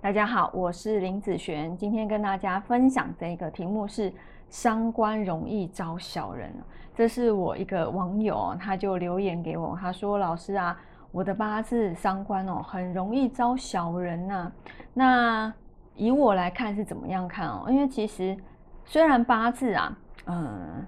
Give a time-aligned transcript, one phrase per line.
[0.00, 4.12] 大家好，我是林子璇，今天跟大家分享的一个题目是
[4.48, 6.54] 伤官容易招小人。
[6.94, 10.80] 这是我一个网友，他就留言给我，他说：“老师啊，
[11.10, 14.52] 我的八字伤官哦，很容易招小人呐。
[14.94, 15.52] 那
[15.96, 17.66] 以我来看是怎么样看哦？
[17.68, 18.36] 因为其实
[18.84, 20.86] 虽然八字啊，嗯，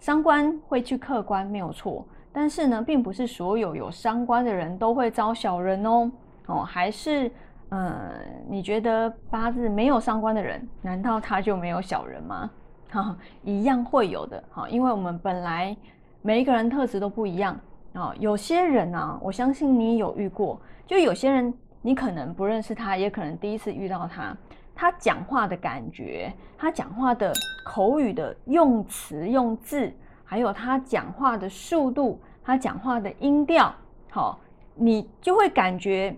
[0.00, 6.10] 伤官会去客官没有错，但是呢，并不是所有有伤官的人都会招小人哦。
[6.46, 7.30] 哦，还是。”
[7.70, 8.10] 嗯，
[8.48, 12.50] 你觉得八字没有伤官的人，难道他就没有小人吗？
[12.90, 14.42] 哈，一样会有的。
[14.50, 15.76] 哈，因为我们本来
[16.22, 17.58] 每一个人特质都不一样
[17.92, 18.14] 啊。
[18.18, 24.34] 有些人啊，我相信你有遇过，就有些人你可能不认识他，也可能第一次遇到他。
[24.74, 27.32] 他讲话的感觉，他讲话的
[27.66, 29.92] 口语的用词用字，
[30.24, 33.74] 还有他讲话的速度，他讲话的音调，
[34.08, 34.40] 好，
[34.74, 36.16] 你就会感觉。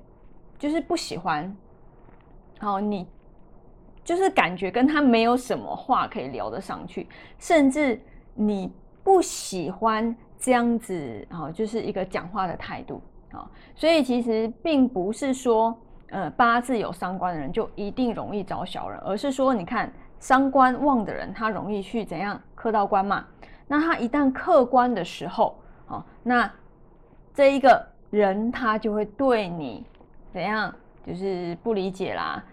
[0.61, 1.57] 就是不喜欢，
[2.59, 3.09] 好，你
[4.05, 7.09] 就是感觉跟他没有什么话可以聊得上去，
[7.39, 7.99] 甚至
[8.35, 8.71] 你
[9.03, 13.01] 不喜欢这样子，哦，就是一个讲话的态度，
[13.33, 15.75] 啊，所以其实并不是说，
[16.11, 23.25] 呃，八字有伤官的人就一定容易找小人，而是说，你看伤官旺的人，他容易去怎样克到官嘛？
[23.67, 26.53] 那他一旦克官的时候，哦，那
[27.33, 29.87] 这一个人他就会对你。
[30.33, 30.75] 怎样？
[31.07, 32.45] 就是不理解啦，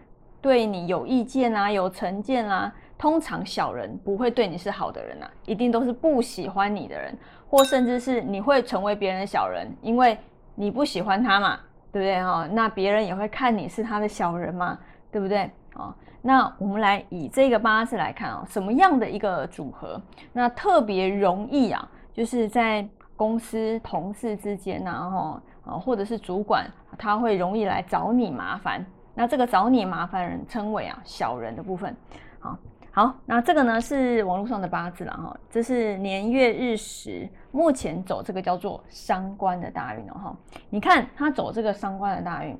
[0.42, 2.73] 对你有意见啦，有成见啦。
[2.97, 7.16] 通常小人不会对你是好的人呐，一定都是不喜欢你的人，
[7.50, 10.17] 或甚至是你会成为别人的小人，因为
[10.55, 11.59] 你不喜欢他嘛，
[11.92, 12.48] 对不对哈？
[12.53, 14.80] 那别人也会看你是他的小人嘛，
[15.11, 15.94] 对不对啊？
[16.22, 20.02] 那我们来以这个八字来看啊，什么样的一个组合？
[20.31, 25.42] 那特别容易啊，就是在公司同事之间呐，哈。
[25.67, 26.65] 啊，或者是主管，
[26.97, 28.83] 他会容易来找你麻烦。
[29.13, 31.95] 那这个找你麻烦人称为啊小人的部分。
[32.39, 32.58] 好，
[32.92, 40.36] 好，那这个呢是网络上的八字了哈，这是年月日时，目前走这个叫做伤官的大运哦哈。
[40.69, 42.58] 你看他走这个伤官的大运，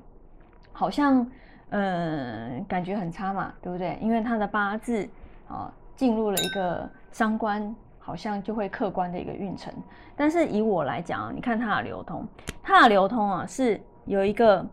[0.72, 1.26] 好像
[1.70, 3.98] 嗯感觉很差嘛，对不对？
[4.02, 5.08] 因为他的八字
[5.48, 7.74] 啊进入了一个伤官。
[8.08, 9.70] 好像就会客观的一个运程，
[10.16, 12.26] 但是以我来讲啊，你看它的流通，
[12.62, 14.64] 它的流通啊是有一个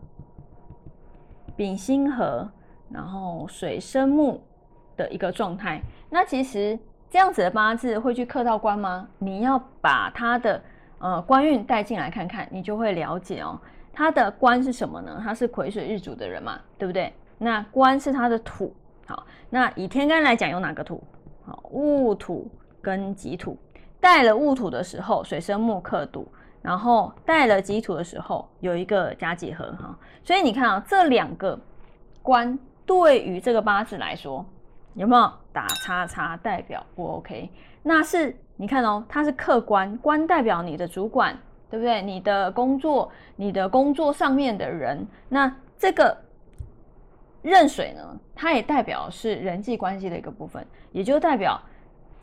[1.54, 2.50] 丙辛合，
[2.88, 4.42] 然后水生木
[4.96, 5.82] 的一个状态。
[6.08, 6.78] 那其实
[7.10, 9.06] 这样子的八字会去克到官吗？
[9.18, 10.62] 你要把它的
[10.98, 13.60] 呃官运带进来看看，你就会了解哦。
[13.92, 15.20] 它的官是什么呢？
[15.22, 17.12] 它是癸水日主的人嘛，对不对？
[17.36, 18.74] 那官是它的土。
[19.06, 21.04] 好，那以天干来讲，有哪个土？
[21.44, 22.50] 好，戊土。
[22.86, 23.58] 跟己土
[23.98, 26.24] 带了戊土的时候，水生木克土，
[26.62, 31.58] 然后带了己土的时候，有一个加几合哈，所以你看啊，这两个
[32.22, 34.46] 官对于这个八字来说，
[34.94, 37.50] 有没有打叉叉代表不 OK？
[37.82, 41.36] 那是你看哦，它是客观，官代表你的主管，
[41.68, 42.00] 对不对？
[42.00, 46.16] 你的工作，你的工作上面的人，那这个
[47.42, 51.60] 壬水呢，它也代表是人际关系的一个部分，也就代表。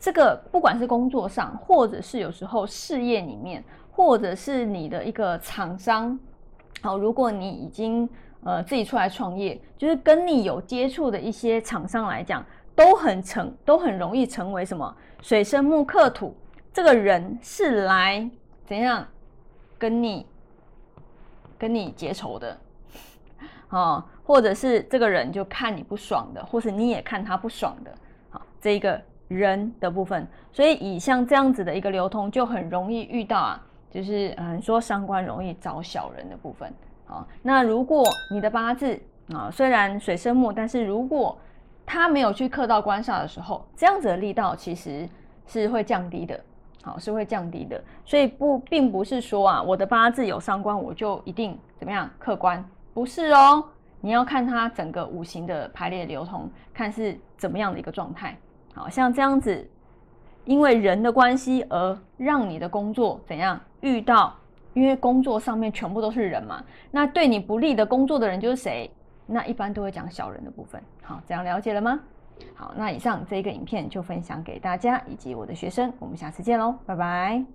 [0.04, 6.20] 这个不管是工作上，或者是有时候事业里面，或者是你的一个厂商，
[6.82, 8.06] 好，如果你已经
[8.42, 12.44] 呃自己出来创业，就是跟你有接触的一些厂商来讲，
[12.76, 16.36] 都很成，都很容易成为什么水生木克土，
[16.70, 18.30] 这个人是来
[18.66, 19.08] 怎样
[19.78, 20.26] 跟你
[21.56, 22.58] 跟你结仇的，
[23.70, 27.90] 哦，或者是这个人就看你不爽的，或是你也看他不爽的，
[28.28, 29.00] 好，这一个。
[29.28, 36.72] 人的部分，所以以像这样子的一个流通，就很容易遇到啊，就是嗯说伤官容易找小人的部分
[37.06, 37.26] 啊。
[37.42, 39.00] 那如果你的八字
[39.32, 41.38] 啊，虽然水生木，但是如果
[41.86, 45.08] 他没有去克到官煞的时候，这样子的力道其实
[45.46, 46.38] 是会降低的，
[46.82, 47.82] 好是会降低的。
[48.04, 52.62] 所以不并不是说啊，我的八字有伤官，我就一定怎么样客观，
[52.92, 53.64] 不是哦。
[54.00, 58.36] 你要看它整个五行的排列流通，看是怎么样的一个状态。
[58.74, 59.70] 好像这样子，
[60.44, 64.34] 因为人的关系而让你的工作怎样遇到？
[64.74, 68.90] 因为工作上面全部都是人嘛，那对你不利的工作的人就是谁？
[69.24, 70.82] 那一般都会讲小人的部分。
[71.00, 72.00] 好，这样了解了吗？
[72.54, 77.54] 好，那以上这个影片就分享给大家以及我的学生，我们下次见喽，拜拜。